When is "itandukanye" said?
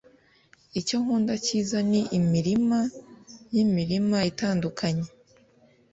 4.31-5.07